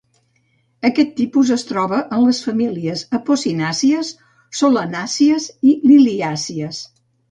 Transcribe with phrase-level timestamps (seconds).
[0.89, 4.13] Aquest tipus es troba en les famílies apocinàcies,
[4.65, 6.87] solanàcies, i liliàcies.